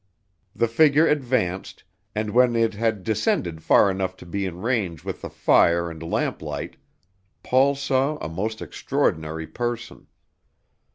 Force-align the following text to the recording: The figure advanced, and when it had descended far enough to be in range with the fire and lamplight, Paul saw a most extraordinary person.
The 0.55 0.67
figure 0.67 1.05
advanced, 1.05 1.83
and 2.15 2.31
when 2.31 2.55
it 2.55 2.73
had 2.73 3.03
descended 3.03 3.61
far 3.61 3.91
enough 3.91 4.17
to 4.17 4.25
be 4.25 4.47
in 4.47 4.59
range 4.59 5.03
with 5.03 5.21
the 5.21 5.29
fire 5.29 5.91
and 5.91 6.01
lamplight, 6.01 6.75
Paul 7.43 7.75
saw 7.75 8.17
a 8.17 8.27
most 8.27 8.63
extraordinary 8.63 9.45
person. 9.45 10.07